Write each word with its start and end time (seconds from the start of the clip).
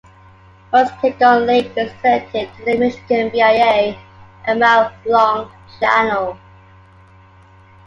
Muskegon 0.73 1.45
Lake 1.45 1.73
is 1.77 1.91
connected 2.01 2.49
to 2.57 2.65
Lake 2.65 2.79
Michigan 2.79 3.29
via 3.29 3.95
a 4.47 4.55
mile-long 4.55 5.51
channel. 5.79 6.39